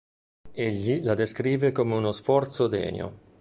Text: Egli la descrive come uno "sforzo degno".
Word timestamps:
Egli 0.55 1.03
la 1.03 1.13
descrive 1.13 1.71
come 1.71 1.93
uno 1.93 2.11
"sforzo 2.11 2.65
degno". 2.65 3.19